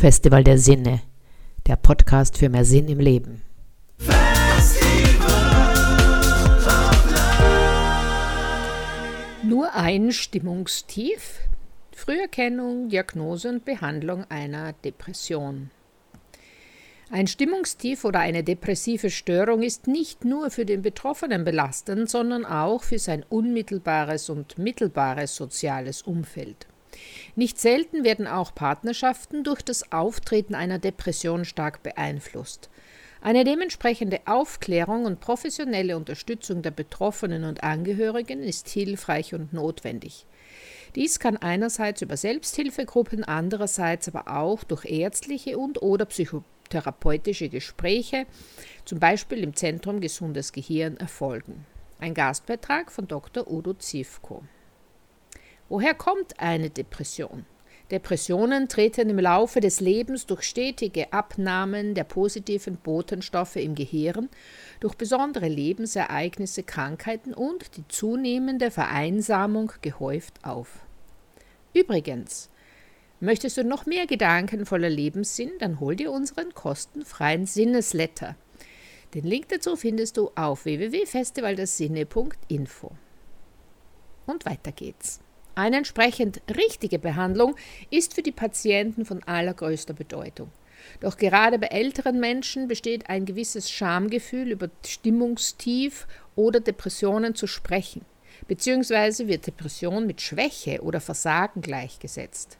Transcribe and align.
Festival 0.00 0.42
der 0.42 0.56
Sinne, 0.56 1.02
der 1.66 1.76
Podcast 1.76 2.38
für 2.38 2.48
mehr 2.48 2.64
Sinn 2.64 2.88
im 2.88 3.00
Leben. 3.00 3.42
Nur 9.42 9.74
ein 9.74 10.10
Stimmungstief, 10.12 11.40
Früherkennung, 11.94 12.88
Diagnose 12.88 13.50
und 13.50 13.66
Behandlung 13.66 14.24
einer 14.30 14.72
Depression. 14.72 15.70
Ein 17.10 17.26
Stimmungstief 17.26 18.06
oder 18.06 18.20
eine 18.20 18.42
depressive 18.42 19.10
Störung 19.10 19.62
ist 19.62 19.86
nicht 19.86 20.24
nur 20.24 20.50
für 20.50 20.64
den 20.64 20.80
Betroffenen 20.80 21.44
belastend, 21.44 22.08
sondern 22.08 22.46
auch 22.46 22.84
für 22.84 22.98
sein 22.98 23.22
unmittelbares 23.28 24.30
und 24.30 24.56
mittelbares 24.56 25.36
soziales 25.36 26.00
Umfeld. 26.00 26.66
Nicht 27.36 27.58
selten 27.58 28.04
werden 28.04 28.26
auch 28.26 28.54
Partnerschaften 28.54 29.44
durch 29.44 29.62
das 29.62 29.92
Auftreten 29.92 30.54
einer 30.54 30.78
Depression 30.78 31.44
stark 31.44 31.82
beeinflusst. 31.82 32.68
Eine 33.22 33.44
dementsprechende 33.44 34.20
Aufklärung 34.24 35.04
und 35.04 35.20
professionelle 35.20 35.96
Unterstützung 35.96 36.62
der 36.62 36.70
Betroffenen 36.70 37.44
und 37.44 37.62
Angehörigen 37.62 38.42
ist 38.42 38.68
hilfreich 38.68 39.34
und 39.34 39.52
notwendig. 39.52 40.24
Dies 40.94 41.20
kann 41.20 41.36
einerseits 41.36 42.02
über 42.02 42.16
Selbsthilfegruppen, 42.16 43.22
andererseits 43.22 44.08
aber 44.08 44.34
auch 44.34 44.64
durch 44.64 44.86
ärztliche 44.86 45.58
und 45.58 45.82
oder 45.82 46.06
psychotherapeutische 46.06 47.48
Gespräche, 47.48 48.26
zum 48.84 48.98
Beispiel 48.98 49.44
im 49.44 49.54
Zentrum 49.54 50.00
Gesundes 50.00 50.52
Gehirn, 50.52 50.96
erfolgen. 50.96 51.66
Ein 52.00 52.14
Gastbeitrag 52.14 52.90
von 52.90 53.06
Dr. 53.06 53.48
Udo 53.48 53.74
Zivko. 53.74 54.42
Woher 55.70 55.94
kommt 55.94 56.38
eine 56.40 56.68
Depression? 56.68 57.46
Depressionen 57.92 58.68
treten 58.68 59.08
im 59.08 59.20
Laufe 59.20 59.60
des 59.60 59.78
Lebens 59.78 60.26
durch 60.26 60.42
stetige 60.42 61.12
Abnahmen 61.12 61.94
der 61.94 62.02
positiven 62.02 62.76
Botenstoffe 62.76 63.54
im 63.54 63.76
Gehirn, 63.76 64.28
durch 64.80 64.96
besondere 64.96 65.46
Lebensereignisse, 65.46 66.64
Krankheiten 66.64 67.32
und 67.32 67.76
die 67.76 67.86
zunehmende 67.86 68.72
Vereinsamung 68.72 69.70
gehäuft 69.80 70.44
auf. 70.44 70.80
Übrigens, 71.72 72.50
möchtest 73.20 73.56
du 73.56 73.62
noch 73.62 73.86
mehr 73.86 74.08
Gedanken 74.08 74.66
voller 74.66 74.90
Lebenssinn, 74.90 75.52
dann 75.60 75.78
hol 75.78 75.94
dir 75.94 76.10
unseren 76.10 76.52
kostenfreien 76.52 77.46
Sinnesletter. 77.46 78.34
Den 79.14 79.22
Link 79.22 79.50
dazu 79.50 79.76
findest 79.76 80.16
du 80.16 80.32
auf 80.34 80.64
www.festivaldersinne.info. 80.64 82.90
Und 84.26 84.46
weiter 84.46 84.72
geht's. 84.72 85.20
Eine 85.54 85.78
entsprechend 85.78 86.40
richtige 86.56 86.98
Behandlung 86.98 87.56
ist 87.90 88.14
für 88.14 88.22
die 88.22 88.32
Patienten 88.32 89.04
von 89.04 89.22
allergrößter 89.22 89.94
Bedeutung. 89.94 90.50
Doch 91.00 91.16
gerade 91.16 91.58
bei 91.58 91.68
älteren 91.68 92.20
Menschen 92.20 92.68
besteht 92.68 93.08
ein 93.08 93.26
gewisses 93.26 93.70
Schamgefühl, 93.70 94.50
über 94.50 94.70
Stimmungstief 94.86 96.06
oder 96.36 96.60
Depressionen 96.60 97.34
zu 97.34 97.46
sprechen, 97.46 98.04
beziehungsweise 98.48 99.28
wird 99.28 99.46
Depression 99.46 100.06
mit 100.06 100.20
Schwäche 100.20 100.82
oder 100.82 101.00
Versagen 101.00 101.60
gleichgesetzt. 101.60 102.58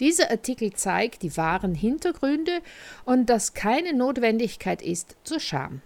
Dieser 0.00 0.30
Artikel 0.30 0.74
zeigt 0.74 1.22
die 1.22 1.36
wahren 1.36 1.74
Hintergründe 1.74 2.60
und 3.04 3.30
dass 3.30 3.54
keine 3.54 3.94
Notwendigkeit 3.94 4.82
ist 4.82 5.16
zur 5.24 5.40
Scham. 5.40 5.80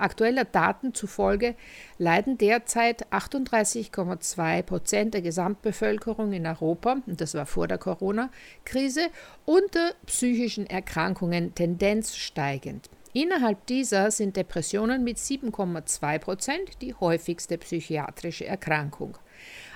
Aktueller 0.00 0.44
Daten 0.44 0.94
zufolge 0.94 1.54
leiden 1.98 2.38
derzeit 2.38 3.06
38,2 3.12 4.62
Prozent 4.62 5.14
der 5.14 5.22
Gesamtbevölkerung 5.22 6.32
in 6.32 6.46
Europa, 6.46 6.96
und 7.06 7.20
das 7.20 7.34
war 7.34 7.46
vor 7.46 7.68
der 7.68 7.78
Corona-Krise, 7.78 9.08
unter 9.44 9.92
psychischen 10.06 10.66
Erkrankungen 10.66 11.54
Tendenz 11.54 12.16
steigend. 12.16 12.88
Innerhalb 13.12 13.66
dieser 13.66 14.10
sind 14.12 14.36
Depressionen 14.36 15.02
mit 15.02 15.18
7,2 15.18 16.18
Prozent 16.20 16.80
die 16.80 16.94
häufigste 16.94 17.58
psychiatrische 17.58 18.46
Erkrankung. 18.46 19.18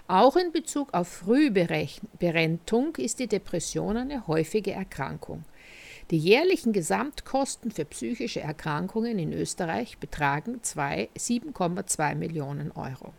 Auch 0.07 0.37
in 0.37 0.53
Bezug 0.53 0.95
auf 0.95 1.09
Frühberentung 1.09 2.95
ist 2.97 3.19
die 3.19 3.27
Depression 3.27 3.97
eine 3.97 4.27
häufige 4.27 4.73
Erkrankung. 4.73 5.45
Die 6.11 6.19
jährlichen 6.19 6.75
Gesamtkosten 6.75 7.71
für 7.71 7.87
psychische 7.87 8.41
Erkrankungen 8.41 9.19
in 9.19 9.33
Österreich 9.33 9.99
betragen 9.99 10.61
7,2 10.63 12.15
Millionen 12.15 12.71
Euro. 12.73 13.15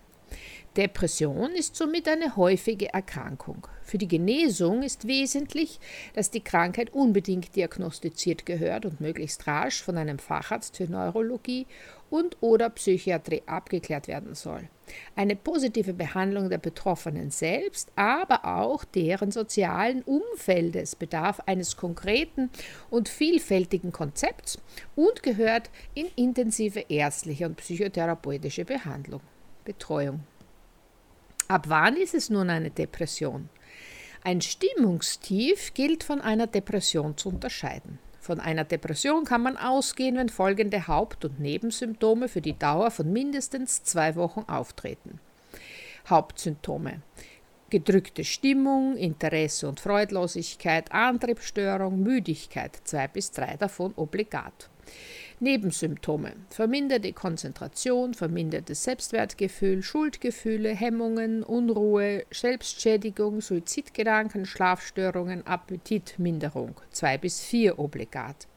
Depression 0.77 1.51
ist 1.51 1.77
somit 1.77 2.05
eine 2.09 2.35
häufige 2.35 2.93
Erkrankung. 2.93 3.65
Für 3.81 3.97
die 3.97 4.09
Genesung 4.09 4.83
ist 4.83 5.07
wesentlich, 5.07 5.79
dass 6.13 6.31
die 6.31 6.43
Krankheit 6.43 6.93
unbedingt 6.93 7.55
diagnostiziert 7.55 8.45
gehört 8.45 8.85
und 8.85 8.99
möglichst 8.99 9.47
rasch 9.47 9.81
von 9.81 9.97
einem 9.97 10.19
Facharzt 10.19 10.75
für 10.75 10.83
Neurologie 10.83 11.65
und 12.09 12.35
oder 12.41 12.69
Psychiatrie 12.71 13.43
abgeklärt 13.45 14.09
werden 14.09 14.35
soll. 14.35 14.67
Eine 15.15 15.37
positive 15.37 15.93
Behandlung 15.93 16.49
der 16.49 16.57
Betroffenen 16.57 17.31
selbst, 17.31 17.89
aber 17.95 18.43
auch 18.43 18.83
deren 18.83 19.31
sozialen 19.31 20.01
Umfeldes 20.03 20.97
bedarf 20.97 21.39
eines 21.45 21.77
konkreten 21.77 22.49
und 22.89 23.07
vielfältigen 23.07 23.93
Konzepts 23.93 24.59
und 24.95 25.23
gehört 25.23 25.69
in 25.93 26.07
intensive 26.17 26.85
ärztliche 26.89 27.45
und 27.45 27.55
psychotherapeutische 27.55 28.65
Behandlung, 28.65 29.21
Betreuung. 29.63 30.19
Ab 31.47 31.65
wann 31.67 31.95
ist 31.95 32.15
es 32.15 32.29
nun 32.29 32.49
eine 32.49 32.71
Depression? 32.71 33.49
Ein 34.23 34.41
Stimmungstief 34.41 35.75
gilt 35.75 36.03
von 36.03 36.19
einer 36.19 36.47
Depression 36.47 37.17
zu 37.17 37.29
unterscheiden. 37.29 37.99
Von 38.19 38.39
einer 38.39 38.63
Depression 38.63 39.25
kann 39.25 39.43
man 39.43 39.55
ausgehen, 39.55 40.15
wenn 40.15 40.29
folgende 40.29 40.87
Haupt- 40.87 41.23
und 41.25 41.39
Nebensymptome 41.39 42.29
für 42.29 42.41
die 42.41 42.57
Dauer 42.57 42.89
von 42.89 43.13
mindestens 43.13 43.83
zwei 43.83 44.15
Wochen 44.15 44.45
auftreten. 44.47 45.19
Hauptsymptome 46.09 47.01
gedrückte 47.69 48.23
Stimmung, 48.23 48.95
Interesse 48.95 49.67
und 49.67 49.79
Freudlosigkeit, 49.79 50.91
Antriebsstörung, 50.91 52.01
Müdigkeit, 52.01 52.79
zwei 52.83 53.07
bis 53.07 53.31
drei 53.31 53.57
davon 53.57 53.93
obligat. 53.95 54.69
Nebensymptome: 55.39 56.33
verminderte 56.49 57.11
Konzentration, 57.11 58.13
vermindertes 58.13 58.83
Selbstwertgefühl, 58.83 59.83
Schuldgefühle, 59.83 60.69
Hemmungen, 60.69 61.43
Unruhe, 61.43 62.25
Selbstschädigung, 62.31 63.41
Suizidgedanken, 63.41 64.45
Schlafstörungen, 64.45 65.45
Appetitminderung, 65.45 66.75
zwei 66.91 67.17
bis 67.17 67.41
vier 67.41 67.79
obligat. 67.79 68.47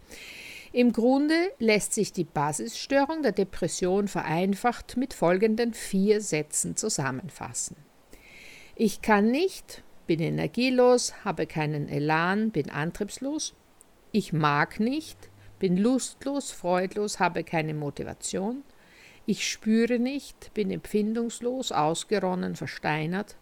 Im 0.73 0.93
Grunde 0.93 1.35
lässt 1.59 1.95
sich 1.95 2.13
die 2.13 2.25
Basisstörung 2.25 3.23
der 3.23 3.33
Depression 3.33 4.07
vereinfacht 4.07 4.97
mit 4.97 5.15
folgenden 5.15 5.75
vier 5.75 6.21
Sätzen 6.21 6.77
zusammenfassen. 6.77 7.77
Ich 8.77 9.03
kann 9.03 9.31
nicht, 9.31 9.83
bin 10.07 10.21
energielos, 10.21 11.25
habe 11.25 11.47
keinen 11.47 11.89
Elan, 11.89 12.51
bin 12.51 12.71
antriebslos. 12.71 13.55
Ich 14.13 14.33
mag 14.33 14.79
nicht, 14.79 15.17
bin 15.59 15.77
lustlos, 15.77 16.51
freudlos, 16.51 17.19
habe 17.19 17.45
keine 17.45 17.75
Motivation. 17.75 18.63
Ich 19.27 19.47
spüre 19.47 19.99
nicht, 19.99 20.55
bin 20.55 20.71
empfindungslos, 20.71 21.73
ausgeronnen, 21.73 22.57
versteinert. 22.57 23.37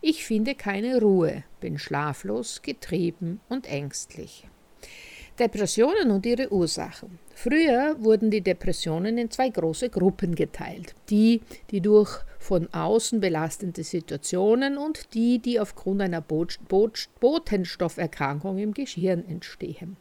Ich 0.00 0.26
finde 0.26 0.54
keine 0.54 1.00
Ruhe, 1.00 1.44
bin 1.60 1.78
schlaflos, 1.78 2.62
getrieben 2.62 3.40
und 3.48 3.66
ängstlich. 3.66 4.46
Depressionen 5.38 6.10
und 6.10 6.26
ihre 6.26 6.52
Ursachen. 6.52 7.18
Früher 7.34 7.96
wurden 7.98 8.30
die 8.30 8.42
Depressionen 8.42 9.16
in 9.16 9.30
zwei 9.30 9.48
große 9.48 9.88
Gruppen 9.88 10.34
geteilt. 10.34 10.94
Die, 11.08 11.40
die 11.70 11.80
durch 11.80 12.18
von 12.38 12.68
außen 12.72 13.20
belastende 13.20 13.82
Situationen 13.82 14.76
und 14.76 15.14
die, 15.14 15.38
die 15.38 15.58
aufgrund 15.58 16.02
einer 16.02 16.20
Botenstofferkrankung 16.20 18.58
im 18.58 18.74
Gehirn 18.74 19.26
entstehen. 19.26 19.96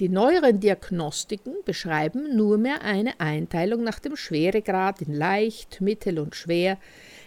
Die 0.00 0.08
neueren 0.08 0.60
Diagnostiken 0.60 1.56
beschreiben 1.66 2.34
nur 2.34 2.56
mehr 2.56 2.80
eine 2.80 3.20
Einteilung 3.20 3.84
nach 3.84 3.98
dem 3.98 4.16
Schweregrad 4.16 5.02
in 5.02 5.12
leicht, 5.12 5.82
mittel 5.82 6.18
und 6.18 6.34
schwer, 6.34 6.78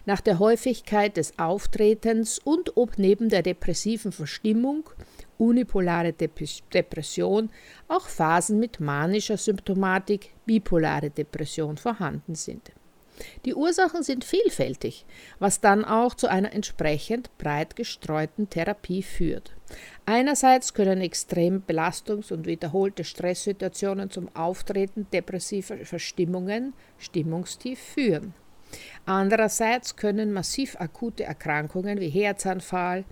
nach 0.08 0.22
der 0.22 0.40
Häufigkeit 0.40 1.16
des 1.16 1.38
Auftretens 1.38 2.40
und 2.40 2.76
ob 2.76 2.98
neben 2.98 3.30
der 3.30 3.44
depressiven 3.44 4.12
Verstimmung, 4.12 4.90
unipolare 5.38 6.14
Depression, 6.14 7.52
auch 7.88 8.08
Phasen 8.08 8.60
mit 8.60 8.80
manischer 8.80 9.38
Symptomatik, 9.38 10.34
bipolare 10.48 11.12
Depression 11.12 11.78
vorhanden 11.78 12.34
sind. 12.34 12.72
Die 13.46 13.54
Ursachen 13.54 14.02
sind 14.02 14.26
vielfältig, 14.26 15.06
was 15.38 15.62
dann 15.62 15.86
auch 15.86 16.16
zu 16.16 16.28
einer 16.28 16.52
entsprechend 16.52 17.38
breit 17.38 17.76
gestreuten 17.76 18.50
Therapie 18.50 19.04
führt. 19.04 19.52
Einerseits 20.06 20.74
können 20.74 21.02
extrem 21.02 21.62
Belastungs- 21.62 22.32
und 22.32 22.46
wiederholte 22.46 23.04
Stresssituationen 23.04 24.10
zum 24.10 24.34
Auftreten 24.36 25.08
depressiver 25.14 25.78
Verstimmungen, 25.78 26.74
Stimmungstief 26.98 27.80
führen. 27.80 28.34
Andererseits 29.06 29.96
können 29.96 30.34
massiv 30.34 30.76
akute 30.80 31.24
Erkrankungen 31.24 32.00
wie 32.00 32.10
Herzanfall, 32.10 33.06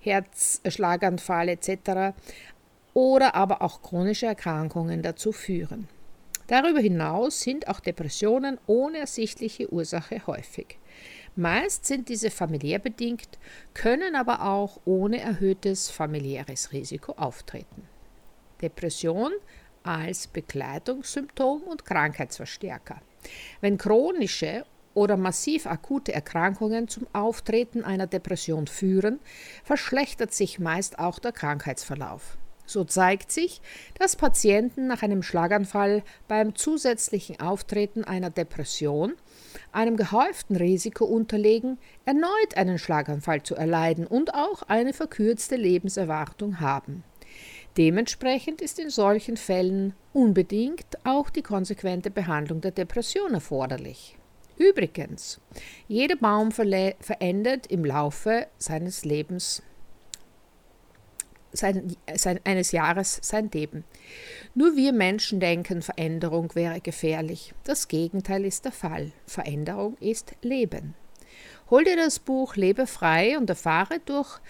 Herzschlaganfall 0.00 1.48
etc. 1.48 2.14
oder 2.94 3.34
aber 3.34 3.62
auch 3.62 3.82
chronische 3.82 4.26
Erkrankungen 4.26 5.02
dazu 5.02 5.32
führen. 5.32 5.88
Darüber 6.46 6.80
hinaus 6.80 7.40
sind 7.40 7.68
auch 7.68 7.80
Depressionen 7.80 8.58
ohne 8.66 8.98
ersichtliche 8.98 9.70
Ursache 9.70 10.26
häufig. 10.26 10.78
Meist 11.38 11.86
sind 11.86 12.08
diese 12.08 12.32
familiär 12.32 12.80
bedingt, 12.80 13.38
können 13.72 14.16
aber 14.16 14.42
auch 14.42 14.80
ohne 14.84 15.20
erhöhtes 15.20 15.88
familiäres 15.88 16.72
Risiko 16.72 17.12
auftreten. 17.12 17.86
Depression 18.60 19.30
als 19.84 20.26
Begleitungssymptom 20.26 21.62
und 21.62 21.84
Krankheitsverstärker. 21.84 23.00
Wenn 23.60 23.78
chronische 23.78 24.64
oder 24.94 25.16
massiv 25.16 25.68
akute 25.68 26.12
Erkrankungen 26.12 26.88
zum 26.88 27.06
Auftreten 27.12 27.84
einer 27.84 28.08
Depression 28.08 28.66
führen, 28.66 29.20
verschlechtert 29.62 30.34
sich 30.34 30.58
meist 30.58 30.98
auch 30.98 31.20
der 31.20 31.30
Krankheitsverlauf. 31.30 32.36
So 32.68 32.84
zeigt 32.84 33.32
sich, 33.32 33.62
dass 33.98 34.14
Patienten 34.14 34.88
nach 34.88 35.02
einem 35.02 35.22
Schlaganfall 35.22 36.02
beim 36.28 36.54
zusätzlichen 36.54 37.40
Auftreten 37.40 38.04
einer 38.04 38.28
Depression 38.28 39.14
einem 39.72 39.96
gehäuften 39.96 40.54
Risiko 40.54 41.06
unterlegen, 41.06 41.78
erneut 42.04 42.56
einen 42.56 42.78
Schlaganfall 42.78 43.42
zu 43.42 43.54
erleiden 43.54 44.06
und 44.06 44.34
auch 44.34 44.64
eine 44.64 44.92
verkürzte 44.92 45.56
Lebenserwartung 45.56 46.60
haben. 46.60 47.04
Dementsprechend 47.78 48.60
ist 48.60 48.78
in 48.78 48.90
solchen 48.90 49.38
Fällen 49.38 49.94
unbedingt 50.12 50.98
auch 51.04 51.30
die 51.30 51.42
konsequente 51.42 52.10
Behandlung 52.10 52.60
der 52.60 52.72
Depression 52.72 53.32
erforderlich. 53.32 54.18
Übrigens, 54.58 55.40
jeder 55.86 56.16
Baum 56.16 56.50
verändert 56.50 57.66
im 57.68 57.86
Laufe 57.86 58.46
seines 58.58 59.06
Lebens 59.06 59.62
sein, 61.52 61.96
sein, 62.14 62.40
eines 62.44 62.72
Jahres 62.72 63.18
sein 63.22 63.50
Leben. 63.52 63.84
Nur 64.54 64.76
wir 64.76 64.92
Menschen 64.92 65.40
denken, 65.40 65.82
Veränderung 65.82 66.54
wäre 66.54 66.80
gefährlich. 66.80 67.54
Das 67.64 67.88
Gegenteil 67.88 68.44
ist 68.44 68.64
der 68.64 68.72
Fall. 68.72 69.12
Veränderung 69.26 69.96
ist 70.00 70.34
Leben. 70.42 70.94
Hol 71.70 71.84
dir 71.84 71.96
das 71.96 72.18
Buch 72.18 72.56
Lebe 72.56 72.86
frei 72.86 73.36
und 73.36 73.50
erfahre 73.50 74.00
durch 74.00 74.40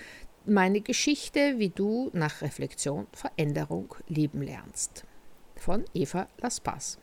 meine 0.44 0.80
Geschichte, 0.80 1.58
wie 1.58 1.68
du 1.68 2.10
nach 2.12 2.42
Reflexion 2.42 3.06
Veränderung 3.12 3.94
lieben 4.06 4.42
lernst. 4.42 5.04
Von 5.56 5.84
Eva 5.94 6.28
Laspas. 6.38 6.98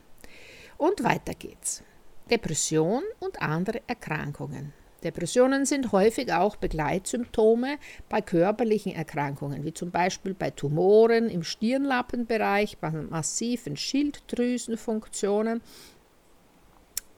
Und 0.77 1.03
weiter 1.03 1.33
geht's. 1.33 1.83
Depression 2.29 3.03
und 3.19 3.41
andere 3.41 3.81
Erkrankungen. 3.87 4.73
Depressionen 5.03 5.65
sind 5.65 5.91
häufig 5.91 6.33
auch 6.33 6.55
Begleitsymptome 6.55 7.77
bei 8.09 8.21
körperlichen 8.21 8.93
Erkrankungen, 8.93 9.63
wie 9.63 9.73
zum 9.73 9.91
Beispiel 9.91 10.33
bei 10.33 10.49
Tumoren 10.49 11.29
im 11.29 11.43
Stirnlappenbereich, 11.43 12.79
bei 12.79 12.89
massiven 12.89 13.77
Schilddrüsenfunktionen 13.77 15.61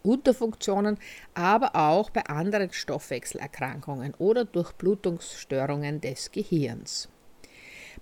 Unterfunktionen, 0.03 0.97
aber 1.33 1.75
auch 1.75 2.09
bei 2.09 2.25
anderen 2.25 2.71
Stoffwechselerkrankungen 2.71 4.13
oder 4.17 4.45
Durchblutungsstörungen 4.45 6.01
des 6.01 6.31
Gehirns. 6.31 7.09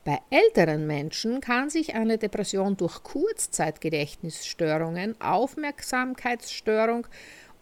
Bei 0.03 0.19
älteren 0.29 0.85
Menschen 0.85 1.39
kann 1.41 1.71
sich 1.71 1.95
eine 1.95 2.19
Depression 2.19 2.77
durch 2.77 3.01
Kurzzeitgedächtnisstörungen, 3.01 5.19
Aufmerksamkeitsstörung 5.19 7.07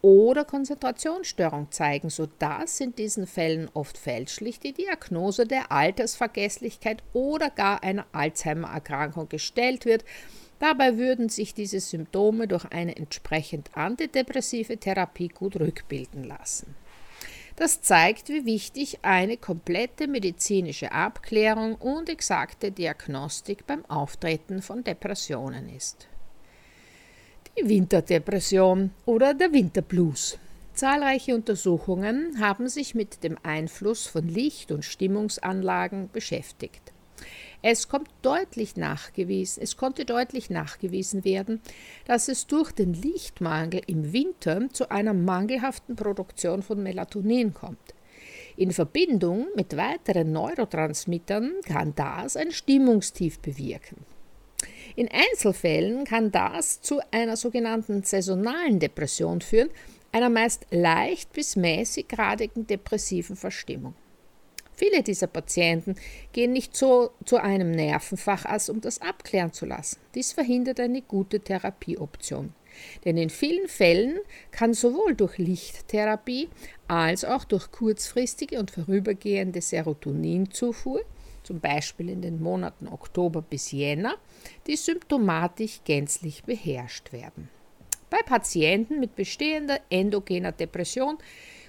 oder 0.04 0.46
Konzentrationsstörung 0.46 1.72
zeigen, 1.72 2.12
sodass 2.12 2.80
in 2.82 2.94
diesen 2.94 3.26
Fällen 3.26 3.72
oft 3.74 3.98
fälschlich 3.98 4.60
die 4.60 4.74
Diagnose 4.74 5.48
der 5.48 5.72
Altersvergesslichkeit 5.72 7.02
oder 7.14 7.50
gar 7.50 7.82
einer 7.82 8.06
Alzheimer-Erkrankung 8.12 9.30
gestellt 9.30 9.86
wird, 9.86 10.04
Dabei 10.64 10.98
würden 10.98 11.28
sich 11.28 11.54
diese 11.54 11.82
Symptome 11.82 12.48
durch 12.48 12.64
eine 12.72 12.96
entsprechend 12.96 13.76
antidepressive 13.76 14.78
Therapie 14.78 15.28
gut 15.28 15.60
rückbilden 15.60 16.24
lassen. 16.24 16.74
Das 17.58 17.82
zeigt, 17.82 18.30
wie 18.30 18.46
wichtig 18.46 19.00
eine 19.02 19.36
komplette 19.36 20.08
medizinische 20.08 20.94
Abklärung 20.94 21.76
und 21.76 22.08
exakte 22.08 22.72
Diagnostik 22.72 23.68
beim 23.68 23.84
Auftreten 23.88 24.62
von 24.62 24.86
Depressionen 24.86 25.68
ist. 25.68 26.08
Die 27.56 27.70
Winterdepression 27.70 28.90
oder 29.06 29.36
der 29.36 29.54
Winterblues. 29.54 30.40
Zahlreiche 30.74 31.36
Untersuchungen 31.36 32.40
haben 32.40 32.68
sich 32.68 32.96
mit 32.96 33.24
dem 33.24 33.38
Einfluss 33.44 34.08
von 34.08 34.28
Licht- 34.28 34.72
und 34.72 34.84
Stimmungsanlagen 34.84 36.10
beschäftigt. 36.12 36.82
Es, 37.62 37.88
kommt 37.88 38.10
deutlich 38.24 38.76
nachgewiesen, 38.76 39.62
es 39.62 39.78
konnte 39.78 40.04
deutlich 40.04 40.50
nachgewiesen 40.50 41.24
werden, 41.26 41.62
dass 42.06 42.28
es 42.28 42.48
durch 42.48 42.72
den 42.72 42.96
Lichtmangel 42.96 43.84
im 43.86 44.14
Winter 44.14 44.68
zu 44.74 44.90
einer 44.90 45.14
mangelhaften 45.14 45.96
Produktion 45.96 46.64
von 46.64 46.82
Melatonin 46.82 47.54
kommt. 47.54 47.94
In 48.58 48.72
Verbindung 48.72 49.46
mit 49.56 49.78
weiteren 49.78 50.32
Neurotransmittern 50.32 51.54
kann 51.68 51.94
das 51.96 52.36
ein 52.36 52.52
Stimmungstief 52.52 53.38
bewirken. 53.40 53.98
In 54.96 55.10
Einzelfällen 55.12 56.04
kann 56.06 56.32
das 56.32 56.82
zu 56.82 57.00
einer 57.12 57.36
sogenannten 57.36 58.04
saisonalen 58.04 58.80
Depression 58.80 59.42
führen, 59.42 59.70
einer 60.12 60.30
meist 60.30 60.68
leicht 60.70 61.34
bis 61.34 61.56
mäßiggradigen 61.56 62.68
depressiven 62.68 63.36
Verstimmung. 63.36 63.96
Viele 64.76 65.04
dieser 65.04 65.28
Patienten 65.28 65.96
gehen 66.32 66.52
nicht 66.52 66.76
so 66.76 67.12
zu 67.26 67.38
einem 67.38 67.72
Nervenfacharzt, 67.72 68.70
um 68.70 68.82
das 68.82 69.02
abklären 69.02 69.54
zu 69.54 69.66
lassen. 69.66 70.00
Dies 70.16 70.34
verhindert 70.34 70.80
eine 70.80 71.02
gute 71.02 71.40
Therapieoption. 71.40 72.54
Denn 73.06 73.18
in 73.18 73.30
vielen 73.30 73.68
Fällen 73.68 74.20
kann 74.52 74.74
sowohl 74.74 75.14
durch 75.14 75.38
Lichttherapie 75.38 76.50
als 76.88 77.24
auch 77.24 77.44
durch 77.44 77.72
kurzfristige 77.72 78.60
und 78.60 78.72
vorübergehende 78.72 79.62
Serotoninzufuhr, 79.62 81.02
zum 81.44 81.60
Beispiel 81.60 82.10
in 82.10 82.22
den 82.22 82.42
Monaten 82.42 82.88
Oktober 82.88 83.42
bis 83.42 83.72
Jänner, 83.72 84.16
die 84.68 84.76
Symptomatik 84.76 85.84
gänzlich 85.86 86.44
beherrscht 86.44 87.12
werden. 87.14 87.50
Bei 88.10 88.22
Patienten 88.22 89.00
mit 89.00 89.16
bestehender 89.16 89.80
endogener 89.90 90.52
Depression 90.52 91.18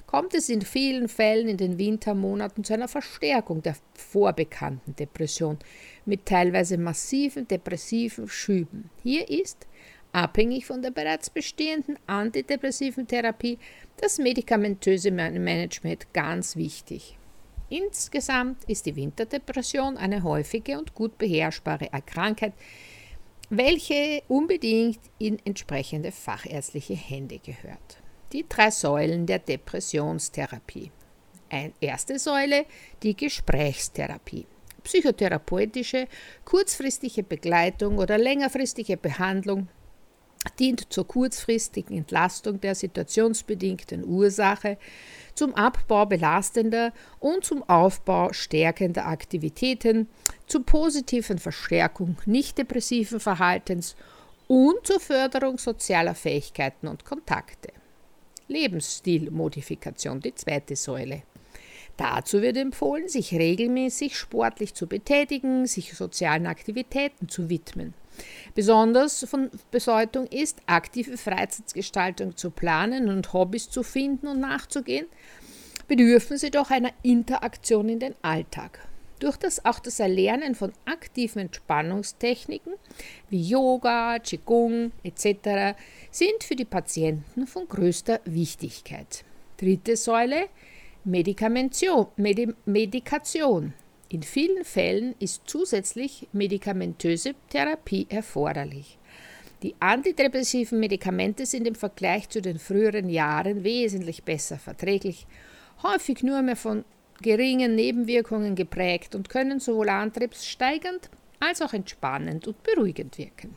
kommt 0.06 0.34
es 0.34 0.48
in 0.48 0.62
vielen 0.62 1.08
Fällen 1.08 1.48
in 1.48 1.56
den 1.56 1.78
Wintermonaten 1.78 2.62
zu 2.62 2.74
einer 2.74 2.86
Verstärkung 2.86 3.62
der 3.62 3.76
vorbekannten 3.94 4.94
Depression 4.94 5.58
mit 6.04 6.26
teilweise 6.26 6.78
massiven 6.78 7.48
depressiven 7.48 8.28
Schüben. 8.28 8.90
Hier 9.02 9.28
ist, 9.28 9.66
abhängig 10.12 10.66
von 10.66 10.82
der 10.82 10.90
bereits 10.90 11.30
bestehenden 11.30 11.98
antidepressiven 12.06 13.08
Therapie, 13.08 13.58
das 13.96 14.18
medikamentöse 14.18 15.10
Management 15.10 16.12
ganz 16.12 16.56
wichtig. 16.56 17.16
Insgesamt 17.74 18.62
ist 18.64 18.86
die 18.86 18.94
Winterdepression 18.94 19.96
eine 19.96 20.22
häufige 20.22 20.78
und 20.78 20.94
gut 20.94 21.18
beherrschbare 21.18 21.92
Erkrankheit, 21.92 22.52
welche 23.50 24.22
unbedingt 24.28 25.00
in 25.18 25.40
entsprechende 25.44 26.12
fachärztliche 26.12 26.94
Hände 26.94 27.40
gehört 27.40 27.98
die 28.34 28.44
drei 28.48 28.70
Säulen 28.70 29.26
der 29.26 29.38
Depressionstherapie. 29.38 30.90
Eine 31.48 31.72
erste 31.80 32.18
Säule, 32.18 32.66
die 33.02 33.16
Gesprächstherapie. 33.16 34.46
Psychotherapeutische, 34.82 36.08
kurzfristige 36.44 37.22
Begleitung 37.22 37.98
oder 37.98 38.18
längerfristige 38.18 38.96
Behandlung 38.96 39.68
dient 40.58 40.92
zur 40.92 41.06
kurzfristigen 41.06 41.98
Entlastung 41.98 42.60
der 42.60 42.74
situationsbedingten 42.74 44.04
Ursache, 44.04 44.78
zum 45.34 45.54
Abbau 45.54 46.06
belastender 46.06 46.92
und 47.20 47.44
zum 47.44 47.62
Aufbau 47.68 48.32
stärkender 48.32 49.06
Aktivitäten, 49.06 50.08
zur 50.46 50.64
positiven 50.64 51.38
Verstärkung 51.38 52.16
nicht 52.26 52.58
depressiven 52.58 53.20
Verhaltens 53.20 53.96
und 54.46 54.86
zur 54.86 55.00
Förderung 55.00 55.58
sozialer 55.58 56.14
Fähigkeiten 56.14 56.88
und 56.88 57.04
Kontakte. 57.04 57.72
Lebensstilmodifikation, 58.48 60.20
die 60.20 60.34
zweite 60.34 60.76
Säule. 60.76 61.22
Dazu 61.96 62.42
wird 62.42 62.56
empfohlen, 62.56 63.08
sich 63.08 63.32
regelmäßig 63.32 64.16
sportlich 64.16 64.74
zu 64.74 64.86
betätigen, 64.86 65.66
sich 65.66 65.94
sozialen 65.94 66.46
Aktivitäten 66.46 67.28
zu 67.28 67.48
widmen. 67.48 67.94
Besonders 68.54 69.24
von 69.28 69.50
Bedeutung 69.70 70.26
ist, 70.26 70.58
aktive 70.66 71.16
Freizeitgestaltung 71.16 72.36
zu 72.36 72.50
planen 72.50 73.08
und 73.08 73.32
Hobbys 73.32 73.70
zu 73.70 73.82
finden 73.82 74.28
und 74.28 74.40
nachzugehen, 74.40 75.06
bedürfen 75.88 76.38
sie 76.38 76.50
doch 76.50 76.70
einer 76.70 76.92
Interaktion 77.02 77.88
in 77.88 77.98
den 77.98 78.14
Alltag. 78.22 78.86
Durch 79.20 79.36
das 79.36 79.64
auch 79.64 79.78
das 79.78 80.00
Erlernen 80.00 80.54
von 80.54 80.72
aktiven 80.84 81.40
Entspannungstechniken 81.40 82.74
wie 83.30 83.42
Yoga, 83.42 84.18
Qigong 84.18 84.92
etc. 85.02 85.76
sind 86.10 86.42
für 86.42 86.56
die 86.56 86.64
Patienten 86.64 87.46
von 87.46 87.68
größter 87.68 88.20
Wichtigkeit. 88.24 89.24
Dritte 89.56 89.96
Säule 89.96 90.48
Medikation. 91.04 92.06
Medikation. 92.16 93.74
In 94.14 94.22
vielen 94.22 94.64
Fällen 94.64 95.16
ist 95.18 95.42
zusätzlich 95.46 96.28
medikamentöse 96.32 97.34
Therapie 97.48 98.06
erforderlich. 98.08 98.96
Die 99.64 99.74
antidepressiven 99.80 100.78
Medikamente 100.78 101.44
sind 101.46 101.66
im 101.66 101.74
Vergleich 101.74 102.28
zu 102.28 102.40
den 102.40 102.60
früheren 102.60 103.08
Jahren 103.08 103.64
wesentlich 103.64 104.22
besser 104.22 104.56
verträglich, 104.56 105.26
häufig 105.82 106.22
nur 106.22 106.42
mehr 106.42 106.54
von 106.54 106.84
geringen 107.22 107.74
Nebenwirkungen 107.74 108.54
geprägt 108.54 109.16
und 109.16 109.28
können 109.28 109.58
sowohl 109.58 109.88
antriebssteigernd 109.88 111.10
als 111.40 111.60
auch 111.60 111.72
entspannend 111.72 112.46
und 112.46 112.62
beruhigend 112.62 113.18
wirken. 113.18 113.56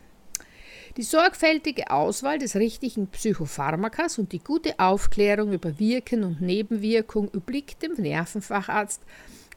Die 0.97 1.03
sorgfältige 1.03 1.91
Auswahl 1.91 2.39
des 2.39 2.55
richtigen 2.55 3.05
Psychopharmakas 3.05 4.17
und 4.17 4.31
die 4.31 4.39
gute 4.39 4.79
Aufklärung 4.79 5.53
über 5.53 5.77
Wirken 5.77 6.23
und 6.23 6.41
Nebenwirkung 6.41 7.29
obliegt 7.35 7.83
dem 7.83 7.93
Nervenfacharzt 7.93 9.03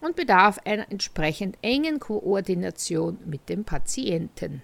und 0.01 0.17
bedarf 0.17 0.59
einer 0.65 0.91
entsprechend 0.91 1.59
engen 1.63 2.01
Koordination 2.01 3.19
mit 3.27 3.49
dem 3.49 3.65
Patienten. 3.65 4.63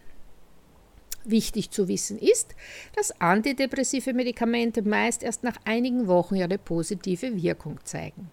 Wichtig 1.25 1.71
zu 1.71 1.89
wissen 1.89 2.19
ist, 2.19 2.55
dass 2.95 3.21
antidepressive 3.21 4.15
Medikamente 4.15 4.83
meist 4.83 5.23
erst 5.23 5.43
nach 5.43 5.57
einigen 5.65 6.07
Wochen 6.07 6.37
ihre 6.37 6.57
positive 6.57 7.43
Wirkung 7.43 7.81
zeigen. 7.85 8.31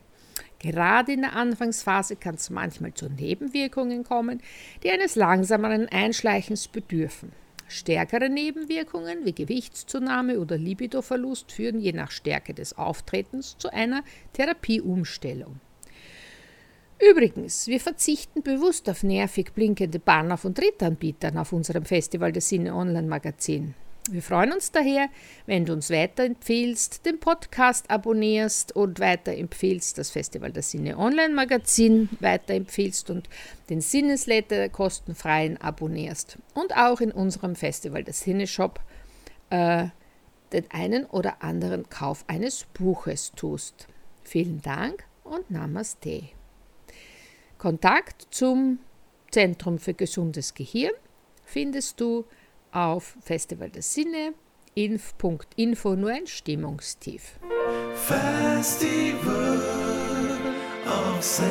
Gerade 0.60 1.14
in 1.14 1.22
der 1.22 1.36
Anfangsphase 1.36 2.16
kann 2.16 2.36
es 2.36 2.50
manchmal 2.50 2.94
zu 2.94 3.10
Nebenwirkungen 3.10 4.04
kommen, 4.04 4.42
die 4.84 4.92
eines 4.92 5.16
langsameren 5.16 5.90
Einschleichens 5.90 6.68
bedürfen. 6.68 7.34
Stärkere 7.68 8.30
Nebenwirkungen 8.30 9.26
wie 9.26 9.34
Gewichtszunahme 9.34 10.40
oder 10.40 10.58
Libidoverlust 10.58 11.52
führen 11.52 11.80
je 11.80 11.92
nach 11.92 12.12
Stärke 12.12 12.54
des 12.54 12.78
Auftretens 12.78 13.58
zu 13.58 13.74
einer 13.74 14.04
Therapieumstellung. 14.34 15.60
Übrigens, 17.10 17.68
wir 17.68 17.82
verzichten 17.82 18.44
bewusst 18.44 18.90
auf 18.90 19.04
nervig 19.04 19.54
blinkende 19.54 20.00
Banner 20.00 20.38
von 20.38 20.54
Drittanbietern 20.54 21.38
auf 21.38 21.52
unserem 21.52 21.84
Festival 21.84 22.32
des 22.32 22.48
Sinne 22.48 22.74
Online 22.74 23.08
Magazin. 23.08 23.74
Wir 24.10 24.22
freuen 24.22 24.54
uns 24.54 24.72
daher, 24.72 25.10
wenn 25.46 25.66
du 25.66 25.74
uns 25.74 25.90
weiterempfehlst, 25.90 27.06
den 27.06 27.20
Podcast 27.20 27.90
abonnierst 27.90 28.76
und 28.76 29.02
weiterempfehlst, 29.02 29.98
das 29.98 30.12
Festival 30.12 30.52
der 30.52 30.64
Sinne 30.64 30.98
Online 30.98 31.34
Magazin 31.34 32.10
weiterempfehlst 32.22 33.10
und 33.10 33.28
den 33.70 33.82
Sinnesletter 33.82 34.70
kostenfreien 34.70 35.58
abonnierst 35.58 36.38
und 36.54 36.76
auch 36.76 37.02
in 37.02 37.12
unserem 37.12 37.56
Festival 37.56 38.04
der 38.04 38.14
Sinne 38.14 38.48
Shop 38.48 38.80
äh, 39.50 39.88
den 40.54 40.72
einen 40.72 41.06
oder 41.06 41.44
anderen 41.44 41.90
Kauf 41.90 42.24
eines 42.28 42.66
Buches 42.74 43.34
tust. 43.36 43.88
Vielen 44.24 44.62
Dank 44.62 45.04
und 45.24 45.50
Namaste. 45.52 46.30
Kontakt 47.64 48.28
zum 48.30 48.80
Zentrum 49.32 49.80
für 49.80 49.94
gesundes 49.94 50.54
Gehirn 50.54 50.92
findest 51.46 52.02
du 52.02 52.26
auf 52.74 53.16
Festival 53.22 53.70
der 53.70 53.84
Sinne 53.84 54.34
inf.info 54.76 55.96
nur 55.96 56.10
ein 56.10 56.28
Stimmungstief. 56.28 57.40
Festival 57.96 59.62
of 60.86 61.24
Senses. 61.24 61.44